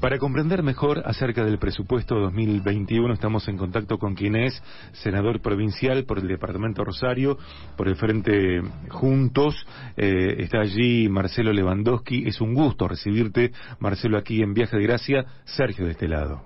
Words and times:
Para 0.00 0.18
comprender 0.18 0.62
mejor 0.62 1.02
acerca 1.04 1.44
del 1.44 1.58
presupuesto 1.58 2.14
2021 2.14 3.12
estamos 3.12 3.46
en 3.48 3.58
contacto 3.58 3.98
con 3.98 4.14
quien 4.14 4.34
es 4.34 4.62
senador 4.92 5.42
provincial 5.42 6.04
por 6.04 6.18
el 6.18 6.26
Departamento 6.26 6.82
Rosario, 6.84 7.36
por 7.76 7.86
el 7.86 7.96
Frente 7.96 8.62
Juntos. 8.88 9.54
Eh, 9.98 10.36
está 10.38 10.60
allí 10.60 11.06
Marcelo 11.10 11.52
Lewandowski. 11.52 12.26
Es 12.26 12.40
un 12.40 12.54
gusto 12.54 12.88
recibirte, 12.88 13.52
Marcelo, 13.78 14.16
aquí 14.16 14.40
en 14.40 14.54
Viaje 14.54 14.78
de 14.78 14.84
Gracia. 14.84 15.26
Sergio 15.44 15.84
de 15.84 15.90
este 15.90 16.08
lado. 16.08 16.44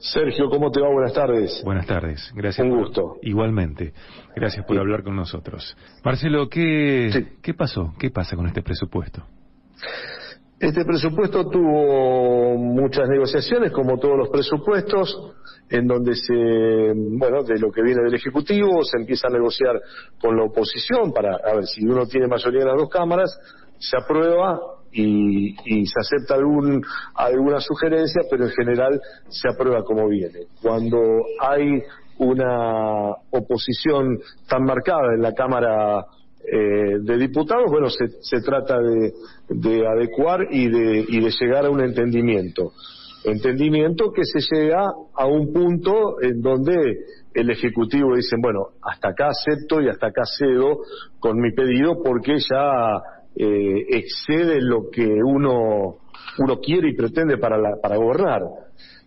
Sergio, 0.00 0.50
¿cómo 0.50 0.72
te 0.72 0.80
va? 0.80 0.88
Buenas 0.90 1.12
tardes. 1.12 1.62
Buenas 1.64 1.86
tardes, 1.86 2.32
gracias. 2.34 2.66
Un 2.66 2.76
gusto. 2.76 3.18
igualmente, 3.22 3.92
gracias 4.34 4.66
por 4.66 4.76
hablar 4.78 5.04
con 5.04 5.14
nosotros. 5.14 5.76
Marcelo, 6.04 6.48
¿qué, 6.48 7.36
¿qué 7.40 7.54
pasó? 7.54 7.94
¿Qué 8.00 8.10
pasa 8.10 8.34
con 8.34 8.48
este 8.48 8.62
presupuesto? 8.62 9.24
Este 10.64 10.82
presupuesto 10.82 11.44
tuvo 11.50 12.56
muchas 12.56 13.06
negociaciones, 13.06 13.70
como 13.70 13.98
todos 13.98 14.16
los 14.16 14.30
presupuestos, 14.30 15.14
en 15.68 15.86
donde 15.86 16.14
se, 16.14 16.94
bueno, 17.18 17.42
de 17.42 17.58
lo 17.58 17.70
que 17.70 17.82
viene 17.82 18.02
del 18.02 18.14
Ejecutivo, 18.14 18.82
se 18.82 18.96
empieza 18.96 19.28
a 19.28 19.30
negociar 19.30 19.78
con 20.18 20.34
la 20.34 20.44
oposición 20.44 21.12
para, 21.12 21.36
a 21.36 21.54
ver, 21.54 21.66
si 21.66 21.84
uno 21.84 22.06
tiene 22.06 22.28
mayoría 22.28 22.62
en 22.62 22.68
las 22.68 22.78
dos 22.78 22.88
cámaras, 22.88 23.38
se 23.78 23.94
aprueba 23.98 24.58
y, 24.90 25.54
se 25.84 26.00
acepta 26.00 26.36
algún, 26.36 26.82
alguna 27.14 27.60
sugerencia, 27.60 28.22
pero 28.30 28.44
en 28.44 28.52
general 28.52 28.98
se 29.28 29.50
aprueba 29.50 29.82
como 29.84 30.08
viene. 30.08 30.46
Cuando 30.62 30.98
hay 31.42 31.82
una 32.16 33.10
oposición 33.30 34.18
tan 34.48 34.64
marcada 34.64 35.12
en 35.14 35.20
la 35.20 35.34
Cámara 35.34 36.06
eh, 36.50 36.98
de 37.00 37.16
diputados, 37.16 37.70
bueno, 37.70 37.88
se, 37.88 38.40
trata 38.40 38.78
de, 38.78 39.12
de, 39.48 39.86
adecuar 39.86 40.46
y 40.50 40.68
de, 40.68 41.04
y 41.08 41.20
de 41.20 41.30
llegar 41.40 41.66
a 41.66 41.70
un 41.70 41.80
entendimiento. 41.80 42.72
Entendimiento 43.24 44.12
que 44.12 44.22
se 44.24 44.40
llega 44.54 44.84
a 45.14 45.26
un 45.26 45.52
punto 45.52 46.20
en 46.20 46.42
donde 46.42 46.98
el 47.32 47.50
Ejecutivo 47.50 48.14
dice, 48.14 48.36
bueno, 48.40 48.68
hasta 48.82 49.08
acá 49.08 49.28
acepto 49.28 49.80
y 49.80 49.88
hasta 49.88 50.08
acá 50.08 50.22
cedo 50.38 50.80
con 51.18 51.40
mi 51.40 51.52
pedido 51.52 52.02
porque 52.02 52.36
ya 52.38 53.00
eh, 53.36 53.86
excede 53.88 54.60
lo 54.60 54.90
que 54.90 55.06
uno, 55.06 55.96
uno 56.38 56.60
quiere 56.60 56.90
y 56.90 56.94
pretende 56.94 57.38
para, 57.38 57.56
la, 57.56 57.76
para 57.82 57.96
gobernar. 57.96 58.42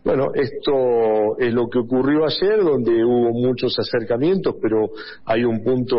Bueno, 0.04 0.28
esto 0.34 1.38
es 1.38 1.54
lo 1.54 1.70
que 1.70 1.80
ocurrió 1.80 2.26
ayer, 2.26 2.64
donde 2.64 3.04
hubo 3.04 3.32
muchos 3.34 3.78
acercamientos, 3.78 4.56
pero 4.62 4.90
hay 5.26 5.44
un 5.44 5.64
punto 5.64 5.98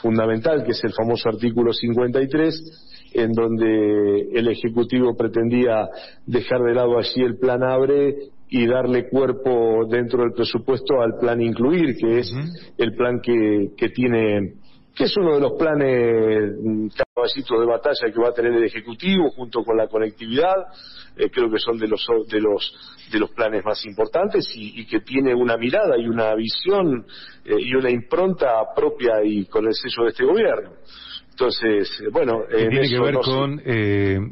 fundamental, 0.00 0.64
que 0.64 0.72
es 0.72 0.84
el 0.84 0.92
famoso 0.92 1.28
artículo 1.28 1.72
53, 1.72 3.10
en 3.14 3.32
donde 3.32 4.30
el 4.32 4.48
Ejecutivo 4.48 5.14
pretendía 5.16 5.88
dejar 6.26 6.62
de 6.62 6.74
lado 6.74 6.98
allí 6.98 7.22
el 7.22 7.38
plan 7.38 7.62
ABRE 7.62 8.14
y 8.48 8.66
darle 8.66 9.08
cuerpo 9.08 9.86
dentro 9.88 10.22
del 10.22 10.32
presupuesto 10.32 11.00
al 11.00 11.18
plan 11.18 11.40
incluir, 11.40 11.96
que 11.96 12.18
es 12.18 12.32
el 12.76 12.94
plan 12.94 13.20
que, 13.22 13.70
que 13.76 13.88
tiene 13.88 14.54
que 14.94 15.04
es 15.04 15.16
uno 15.16 15.34
de 15.34 15.40
los 15.40 15.52
planes 15.52 16.52
mm, 16.60 16.88
caballitos 17.14 17.60
de 17.60 17.66
batalla 17.66 18.12
que 18.12 18.20
va 18.20 18.28
a 18.28 18.32
tener 18.32 18.52
el 18.52 18.64
Ejecutivo 18.64 19.30
junto 19.30 19.62
con 19.64 19.76
la 19.76 19.86
conectividad, 19.88 20.54
eh, 21.16 21.30
creo 21.30 21.50
que 21.50 21.58
son 21.58 21.78
de 21.78 21.88
los, 21.88 22.06
de 22.28 22.40
los, 22.40 22.74
de 23.10 23.18
los 23.18 23.30
planes 23.30 23.64
más 23.64 23.84
importantes 23.86 24.50
y, 24.54 24.84
que 24.86 25.00
tiene 25.00 25.34
una 25.34 25.56
mirada 25.56 25.96
y 25.98 26.06
una 26.06 26.34
visión 26.34 27.06
eh, 27.44 27.54
y 27.58 27.74
una 27.74 27.90
impronta 27.90 28.62
propia 28.74 29.24
y 29.24 29.46
con 29.46 29.66
el 29.66 29.74
sello 29.74 30.04
de 30.04 30.08
este 30.10 30.24
gobierno. 30.24 30.70
Entonces, 31.30 32.00
eh, 32.00 32.08
bueno, 32.12 32.42
tiene 32.50 32.88
que 32.88 33.00
ver 33.00 33.14
con 33.16 33.62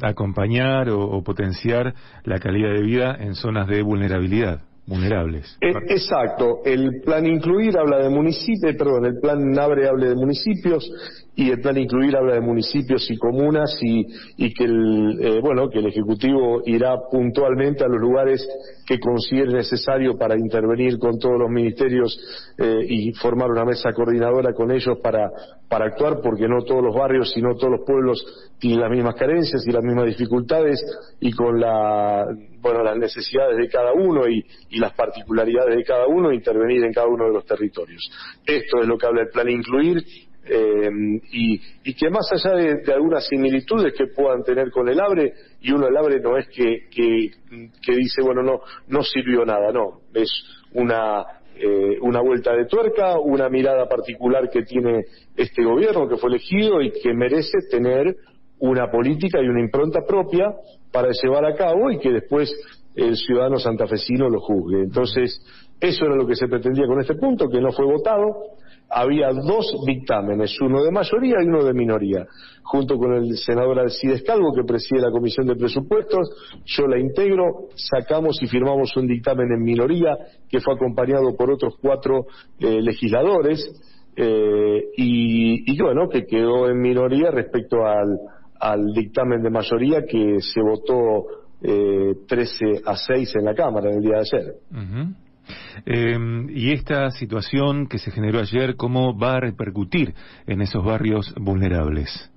acompañar 0.03 0.89
o 0.89 1.23
potenciar 1.23 1.93
la 2.23 2.39
calidad 2.39 2.73
de 2.73 2.83
vida 2.83 3.17
en 3.19 3.33
zonas 3.33 3.67
de 3.67 3.81
vulnerabilidad 3.81 4.61
vulnerables. 4.91 5.57
Eh, 5.61 5.71
exacto, 5.89 6.59
el 6.65 7.01
plan 7.05 7.25
incluir 7.25 7.77
habla 7.77 7.99
de 7.99 8.09
municipios, 8.09 8.75
perdón, 8.75 9.05
el 9.05 9.19
plan 9.19 9.57
abre 9.57 9.87
habla 9.87 10.09
de 10.09 10.15
municipios 10.15 10.91
y 11.33 11.49
el 11.49 11.61
plan 11.61 11.77
incluir 11.77 12.15
habla 12.17 12.33
de 12.33 12.41
municipios 12.41 13.09
y 13.09 13.17
comunas 13.17 13.77
y, 13.81 14.05
y 14.35 14.53
que 14.53 14.65
el 14.65 15.17
eh, 15.21 15.39
bueno 15.41 15.69
que 15.69 15.79
el 15.79 15.87
ejecutivo 15.87 16.61
irá 16.65 16.95
puntualmente 17.09 17.85
a 17.85 17.87
los 17.87 18.01
lugares 18.01 18.45
que 18.85 18.99
considere 18.99 19.53
necesario 19.53 20.17
para 20.17 20.37
intervenir 20.37 20.99
con 20.99 21.17
todos 21.17 21.39
los 21.39 21.49
ministerios 21.49 22.19
eh, 22.57 22.85
y 22.85 23.13
formar 23.13 23.49
una 23.49 23.63
mesa 23.63 23.93
coordinadora 23.93 24.53
con 24.53 24.71
ellos 24.71 24.97
para 25.01 25.31
para 25.71 25.85
actuar 25.85 26.19
porque 26.21 26.49
no 26.49 26.63
todos 26.63 26.83
los 26.83 26.93
barrios 26.93 27.31
y 27.37 27.41
no 27.41 27.55
todos 27.55 27.71
los 27.71 27.85
pueblos 27.85 28.51
tienen 28.59 28.81
las 28.81 28.91
mismas 28.91 29.15
carencias 29.15 29.65
y 29.65 29.71
las 29.71 29.81
mismas 29.81 30.05
dificultades 30.05 30.83
y 31.21 31.31
con 31.31 31.61
la 31.61 32.25
bueno 32.59 32.83
las 32.83 32.97
necesidades 32.97 33.55
de 33.55 33.69
cada 33.69 33.93
uno 33.93 34.27
y, 34.27 34.43
las 34.77 34.91
particularidades 34.93 35.77
de 35.77 35.83
cada 35.85 36.07
uno 36.07 36.33
intervenir 36.33 36.83
en 36.83 36.91
cada 36.91 37.07
uno 37.07 37.25
de 37.25 37.33
los 37.33 37.45
territorios. 37.45 38.01
Esto 38.45 38.81
es 38.81 38.87
lo 38.87 38.97
que 38.97 39.05
habla 39.05 39.21
el 39.21 39.29
plan 39.29 39.47
incluir 39.47 40.03
eh, 40.43 40.89
y, 41.31 41.61
y, 41.85 41.93
que 41.93 42.09
más 42.09 42.27
allá 42.33 42.55
de, 42.55 42.93
algunas 42.93 43.25
similitudes 43.27 43.93
que 43.93 44.07
puedan 44.07 44.43
tener 44.43 44.71
con 44.71 44.89
el 44.89 44.99
ABRE, 44.99 45.33
y 45.61 45.71
uno 45.71 45.87
el 45.87 45.95
ABRE 45.95 46.19
no 46.19 46.35
es 46.35 46.47
que, 46.49 46.89
que, 46.89 47.95
dice, 47.95 48.21
bueno, 48.23 48.41
no, 48.41 48.59
no 48.87 49.03
sirvió 49.03 49.45
nada, 49.45 49.71
no, 49.71 50.01
es 50.13 50.29
una, 50.73 51.23
eh, 51.55 51.97
una 52.01 52.21
vuelta 52.21 52.53
de 52.53 52.65
tuerca, 52.65 53.19
una 53.19 53.49
mirada 53.49 53.87
particular 53.87 54.49
que 54.49 54.63
tiene 54.63 55.05
este 55.35 55.63
gobierno 55.63 56.07
que 56.07 56.17
fue 56.17 56.29
elegido 56.29 56.81
y 56.81 56.91
que 56.91 57.13
merece 57.13 57.59
tener 57.69 58.15
una 58.59 58.89
política 58.89 59.39
y 59.41 59.47
una 59.47 59.61
impronta 59.61 60.01
propia 60.07 60.53
para 60.91 61.09
llevar 61.11 61.45
a 61.45 61.55
cabo 61.55 61.91
y 61.91 61.99
que 61.99 62.11
después 62.11 62.53
el 62.95 63.15
ciudadano 63.15 63.57
santafesino 63.57 64.29
lo 64.29 64.39
juzgue. 64.39 64.81
Entonces, 64.81 65.41
eso 65.79 66.05
era 66.05 66.15
lo 66.15 66.27
que 66.27 66.35
se 66.35 66.47
pretendía 66.47 66.85
con 66.85 66.99
este 66.99 67.15
punto, 67.15 67.47
que 67.49 67.59
no 67.59 67.71
fue 67.71 67.85
votado 67.85 68.57
había 68.91 69.29
dos 69.29 69.73
dictámenes, 69.85 70.59
uno 70.61 70.83
de 70.83 70.91
mayoría 70.91 71.37
y 71.41 71.47
uno 71.47 71.63
de 71.63 71.73
minoría, 71.73 72.25
junto 72.63 72.97
con 72.97 73.13
el 73.13 73.37
senador 73.37 73.79
Alcides 73.79 74.23
Calvo, 74.23 74.53
que 74.53 74.63
preside 74.63 75.01
la 75.01 75.11
Comisión 75.11 75.47
de 75.47 75.55
Presupuestos, 75.55 76.29
yo 76.65 76.87
la 76.87 76.99
integro, 76.99 77.69
sacamos 77.75 78.41
y 78.41 78.47
firmamos 78.47 78.95
un 78.97 79.07
dictamen 79.07 79.51
en 79.51 79.63
minoría, 79.63 80.17
que 80.49 80.59
fue 80.59 80.73
acompañado 80.73 81.35
por 81.37 81.51
otros 81.51 81.75
cuatro 81.81 82.25
eh, 82.59 82.81
legisladores, 82.81 83.65
eh, 84.15 84.83
y, 84.97 85.81
bueno, 85.81 86.09
que 86.09 86.25
quedó 86.25 86.69
en 86.69 86.81
minoría 86.81 87.31
respecto 87.31 87.85
al, 87.85 88.19
al 88.59 88.93
dictamen 88.93 89.41
de 89.41 89.49
mayoría 89.49 90.03
que 90.05 90.41
se 90.41 90.61
votó 90.61 91.27
eh, 91.63 92.15
13 92.27 92.81
a 92.85 92.95
6 92.95 93.35
en 93.35 93.45
la 93.45 93.53
Cámara 93.53 93.89
en 93.89 93.97
el 93.97 94.01
día 94.01 94.15
de 94.15 94.19
ayer. 94.19 94.55
Eh, 95.85 96.17
y 96.49 96.71
esta 96.71 97.09
situación 97.11 97.87
que 97.87 97.97
se 97.97 98.11
generó 98.11 98.39
ayer, 98.39 98.75
¿cómo 98.75 99.17
va 99.17 99.37
a 99.37 99.39
repercutir 99.39 100.13
en 100.47 100.61
esos 100.61 100.83
barrios 100.83 101.33
vulnerables? 101.39 102.31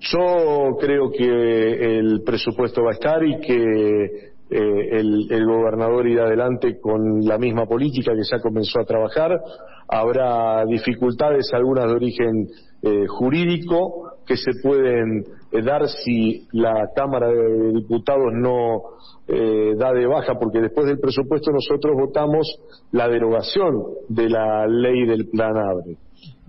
Yo 0.00 0.76
creo 0.78 1.10
que 1.10 1.98
el 1.98 2.22
presupuesto 2.24 2.82
va 2.82 2.90
a 2.90 2.94
estar 2.94 3.24
y 3.24 3.40
que 3.40 4.30
eh, 4.50 4.98
el, 5.30 5.46
gobernador 5.46 6.08
irá 6.08 6.24
adelante 6.24 6.80
con 6.80 7.20
la 7.24 7.38
misma 7.38 7.66
política 7.66 8.12
que 8.12 8.22
ya 8.28 8.40
comenzó 8.40 8.80
a 8.80 8.84
trabajar. 8.84 9.40
Habrá 9.88 10.64
dificultades, 10.66 11.50
algunas 11.52 11.86
de 11.86 11.92
origen 11.92 12.48
eh, 12.82 13.06
jurídico, 13.06 14.09
que 14.30 14.36
se 14.36 14.52
pueden 14.62 15.24
eh, 15.50 15.60
dar 15.60 15.88
si 15.88 16.46
la 16.52 16.88
Cámara 16.94 17.26
de 17.26 17.72
Diputados 17.72 18.32
no 18.32 18.80
eh, 19.26 19.74
da 19.76 19.92
de 19.92 20.06
baja, 20.06 20.38
porque 20.38 20.60
después 20.60 20.86
del 20.86 21.00
presupuesto 21.00 21.50
nosotros 21.50 21.96
votamos 21.98 22.46
la 22.92 23.08
derogación 23.08 23.82
de 24.08 24.28
la 24.28 24.68
ley 24.68 25.04
del 25.04 25.28
Plan 25.30 25.56
Abre. 25.56 25.96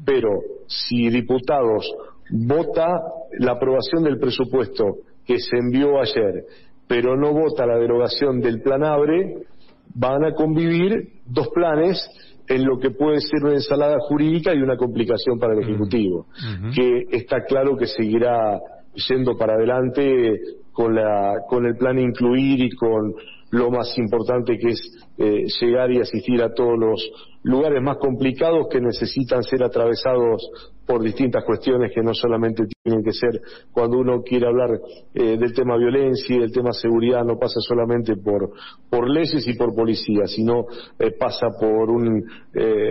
Pero 0.05 0.29
si 0.67 1.09
diputados 1.09 1.91
vota 2.29 3.01
la 3.39 3.53
aprobación 3.53 4.03
del 4.03 4.19
presupuesto 4.19 4.97
que 5.25 5.39
se 5.39 5.57
envió 5.57 5.99
ayer, 5.99 6.45
pero 6.87 7.17
no 7.17 7.33
vota 7.33 7.65
la 7.65 7.79
derogación 7.79 8.41
del 8.41 8.61
Plan 8.61 8.83
Abre, 8.83 9.37
van 9.95 10.23
a 10.23 10.35
convivir 10.35 11.13
dos 11.25 11.47
planes 11.47 11.97
en 12.51 12.65
lo 12.65 12.77
que 12.77 12.91
puede 12.91 13.21
ser 13.21 13.43
una 13.43 13.53
ensalada 13.53 13.97
jurídica 13.99 14.53
y 14.53 14.61
una 14.61 14.75
complicación 14.75 15.39
para 15.39 15.53
el 15.53 15.61
Ejecutivo, 15.61 16.27
que 16.75 17.05
está 17.11 17.45
claro 17.45 17.77
que 17.77 17.87
seguirá 17.87 18.59
yendo 19.07 19.37
para 19.37 19.53
adelante 19.53 20.37
con, 20.73 20.93
la, 20.93 21.35
con 21.47 21.65
el 21.65 21.77
plan 21.77 21.97
incluir 21.97 22.61
y 22.61 22.69
con 22.71 23.13
lo 23.51 23.69
más 23.69 23.97
importante 23.97 24.57
que 24.57 24.69
es 24.69 25.07
eh, 25.17 25.45
llegar 25.61 25.91
y 25.91 25.99
asistir 25.99 26.41
a 26.41 26.53
todos 26.53 26.77
los 26.77 27.11
lugares 27.43 27.81
más 27.81 27.97
complicados 27.97 28.67
que 28.69 28.81
necesitan 28.81 29.43
ser 29.43 29.63
atravesados 29.63 30.49
por 30.91 31.01
distintas 31.01 31.45
cuestiones 31.45 31.89
que 31.95 32.01
no 32.01 32.13
solamente 32.13 32.65
tienen 32.83 33.01
que 33.01 33.13
ser 33.13 33.39
cuando 33.71 33.97
uno 33.97 34.21
quiere 34.23 34.45
hablar 34.45 34.71
eh, 35.13 35.37
del 35.37 35.53
tema 35.53 35.77
violencia 35.77 36.35
y 36.35 36.39
del 36.39 36.51
tema 36.51 36.73
seguridad 36.73 37.23
no 37.23 37.37
pasa 37.39 37.61
solamente 37.61 38.17
por 38.17 38.51
por 38.89 39.09
leyes 39.09 39.47
y 39.47 39.53
por 39.53 39.73
policía 39.73 40.25
sino 40.25 40.65
eh, 40.99 41.11
pasa 41.17 41.47
por 41.57 41.89
un, 41.89 42.25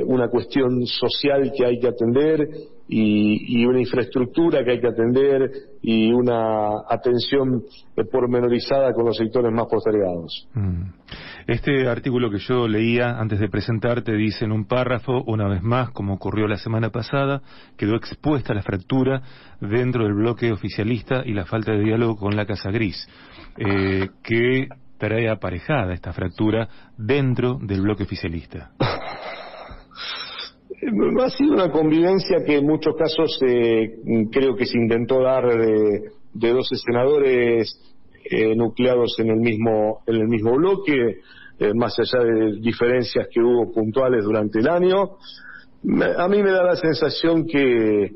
una 0.06 0.28
cuestión 0.28 0.86
social 0.86 1.52
que 1.54 1.66
hay 1.66 1.78
que 1.78 1.88
atender 1.88 2.48
y, 2.92 3.64
una 3.64 3.80
infraestructura 3.80 4.64
que 4.64 4.72
hay 4.72 4.80
que 4.80 4.88
atender 4.88 5.50
y 5.80 6.12
una 6.12 6.70
atención 6.88 7.62
pormenorizada 8.10 8.92
con 8.92 9.04
los 9.04 9.16
sectores 9.16 9.52
más 9.52 9.66
postergados. 9.66 10.48
Mm. 10.54 10.82
Este 11.46 11.88
artículo 11.88 12.30
que 12.30 12.38
yo 12.38 12.66
leía 12.66 13.18
antes 13.18 13.38
de 13.38 13.48
presentarte 13.48 14.12
dice 14.12 14.44
en 14.44 14.52
un 14.52 14.66
párrafo, 14.66 15.22
una 15.26 15.48
vez 15.48 15.62
más, 15.62 15.90
como 15.90 16.14
ocurrió 16.14 16.48
la 16.48 16.56
semana 16.56 16.90
pasada, 16.90 17.42
quedó 17.76 17.94
expuesta 17.94 18.54
la 18.54 18.62
fractura 18.62 19.22
dentro 19.60 20.04
del 20.04 20.14
bloque 20.14 20.52
oficialista 20.52 21.22
y 21.24 21.32
la 21.32 21.46
falta 21.46 21.72
de 21.72 21.84
diálogo 21.84 22.16
con 22.16 22.36
la 22.36 22.46
Casa 22.46 22.70
Gris, 22.70 23.08
eh, 23.56 24.08
que 24.22 24.68
trae 24.98 25.30
aparejada 25.30 25.94
esta 25.94 26.12
fractura 26.12 26.68
dentro 26.98 27.58
del 27.62 27.82
bloque 27.82 28.02
oficialista. 28.02 28.72
Ha 30.82 31.30
sido 31.30 31.52
una 31.52 31.70
convivencia 31.70 32.42
que 32.44 32.56
en 32.56 32.66
muchos 32.66 32.94
casos 32.96 33.38
eh, 33.46 33.98
creo 34.32 34.56
que 34.56 34.64
se 34.64 34.78
intentó 34.78 35.20
dar 35.20 35.46
de, 35.46 36.10
de 36.32 36.52
12 36.52 36.76
senadores 36.76 37.78
eh, 38.24 38.54
nucleados 38.56 39.14
en 39.18 39.28
el 39.28 39.40
mismo 39.40 40.00
en 40.06 40.16
el 40.16 40.28
mismo 40.28 40.52
bloque, 40.56 41.18
eh, 41.58 41.74
más 41.74 41.98
allá 41.98 42.24
de 42.24 42.60
diferencias 42.60 43.28
que 43.30 43.40
hubo 43.40 43.70
puntuales 43.72 44.24
durante 44.24 44.60
el 44.60 44.68
año. 44.68 45.18
a 46.16 46.28
mí 46.28 46.42
me 46.42 46.50
da 46.50 46.64
la 46.64 46.76
sensación 46.76 47.46
que 47.46 48.12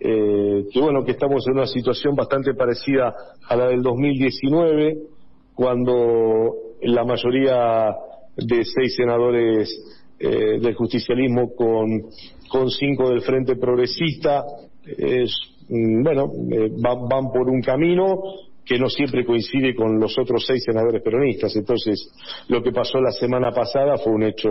que 0.00 0.80
bueno 0.80 1.04
que 1.04 1.12
estamos 1.12 1.46
en 1.46 1.54
una 1.54 1.66
situación 1.66 2.16
bastante 2.16 2.54
parecida 2.54 3.14
a 3.48 3.56
la 3.56 3.68
del 3.68 3.82
2019 3.82 4.98
cuando 5.54 6.54
la 6.82 7.04
mayoría 7.04 7.94
de 8.36 8.64
seis 8.64 8.96
senadores 8.96 10.01
eh, 10.24 10.60
del 10.60 10.74
justicialismo 10.74 11.52
con, 11.52 12.02
con 12.48 12.70
cinco 12.70 13.10
del 13.10 13.22
Frente 13.22 13.56
Progresista, 13.56 14.44
es, 14.86 15.34
mm, 15.68 16.02
bueno, 16.04 16.30
eh, 16.52 16.70
van, 16.78 17.32
por 17.32 17.48
un 17.48 17.60
camino 17.60 18.22
que 18.64 18.78
no 18.78 18.88
siempre 18.88 19.24
coincide 19.24 19.74
con 19.74 19.98
los 19.98 20.16
otros 20.16 20.44
seis 20.46 20.62
senadores 20.62 21.02
peronistas. 21.02 21.56
Entonces, 21.56 22.08
lo 22.46 22.62
que 22.62 22.70
pasó 22.70 23.00
la 23.00 23.10
semana 23.10 23.50
pasada 23.50 23.96
fue 23.98 24.12
un 24.12 24.22
hecho 24.22 24.48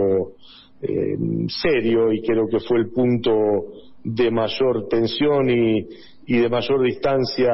eh, 0.81 1.15
serio 1.47 2.11
y 2.11 2.21
creo 2.21 2.47
que 2.47 2.59
fue 2.59 2.79
el 2.79 2.89
punto 2.89 3.31
de 4.03 4.29
mayor 4.29 4.89
tensión 4.89 5.49
y, 5.49 5.87
y 6.25 6.37
de 6.37 6.49
mayor 6.49 6.83
distancia 6.83 7.53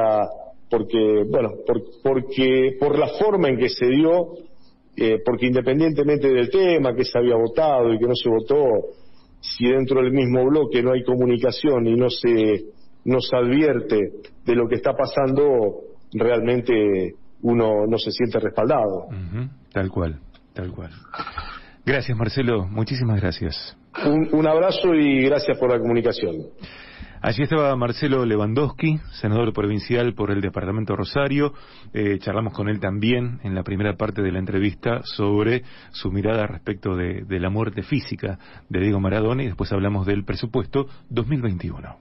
porque, 0.68 1.24
bueno, 1.30 1.50
porque 2.02 2.76
por 2.78 2.98
la 2.98 3.08
forma 3.18 3.48
en 3.48 3.58
que 3.58 3.68
se 3.68 3.86
dio 3.86 4.34
eh, 5.00 5.18
porque 5.24 5.46
independientemente 5.46 6.28
del 6.28 6.50
tema 6.50 6.94
que 6.94 7.04
se 7.04 7.18
había 7.18 7.36
votado 7.36 7.92
y 7.94 7.98
que 7.98 8.06
no 8.06 8.14
se 8.14 8.28
votó, 8.28 8.64
si 9.40 9.68
dentro 9.68 10.02
del 10.02 10.12
mismo 10.12 10.44
bloque 10.44 10.82
no 10.82 10.92
hay 10.92 11.04
comunicación 11.04 11.86
y 11.86 11.94
no 11.94 12.10
se 12.10 12.64
nos 13.04 13.30
advierte 13.32 13.96
de 14.44 14.54
lo 14.56 14.66
que 14.68 14.74
está 14.74 14.92
pasando, 14.94 15.82
realmente 16.12 17.14
uno 17.42 17.86
no 17.86 17.98
se 17.98 18.10
siente 18.10 18.40
respaldado. 18.40 19.06
Tal 19.72 19.88
cual, 19.88 20.18
tal 20.52 20.72
cual. 20.72 20.90
Gracias, 21.86 22.18
Marcelo. 22.18 22.66
Muchísimas 22.66 23.20
gracias. 23.20 23.76
un 24.32 24.46
abrazo 24.48 24.94
y 24.94 25.24
gracias 25.26 25.56
por 25.58 25.70
la 25.70 25.78
comunicación. 25.78 26.34
Allí 27.20 27.42
estaba 27.42 27.74
Marcelo 27.74 28.24
Lewandowski, 28.24 29.00
senador 29.20 29.52
provincial 29.52 30.14
por 30.14 30.30
el 30.30 30.40
Departamento 30.40 30.94
Rosario. 30.94 31.52
Eh, 31.92 32.18
charlamos 32.20 32.52
con 32.52 32.68
él 32.68 32.78
también 32.78 33.40
en 33.42 33.56
la 33.56 33.64
primera 33.64 33.96
parte 33.96 34.22
de 34.22 34.30
la 34.30 34.38
entrevista 34.38 35.00
sobre 35.02 35.64
su 35.90 36.12
mirada 36.12 36.46
respecto 36.46 36.94
de, 36.94 37.24
de 37.24 37.40
la 37.40 37.50
muerte 37.50 37.82
física 37.82 38.38
de 38.68 38.80
Diego 38.80 39.00
Maradona 39.00 39.42
y 39.42 39.46
después 39.46 39.72
hablamos 39.72 40.06
del 40.06 40.24
presupuesto 40.24 40.86
2021. 41.10 41.96